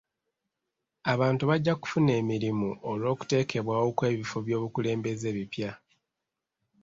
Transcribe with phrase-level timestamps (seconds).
[1.13, 5.71] Abantu bajja kufuna emirimu olw'okuteekebwawo kw'ebifo by'obukulembeze ebipya.